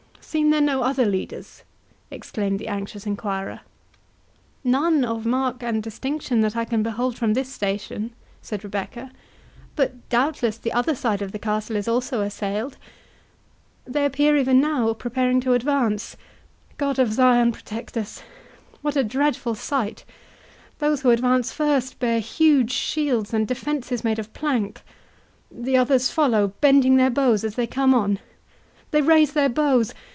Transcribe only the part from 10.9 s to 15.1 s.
side of the castle is also assailed. They appear even now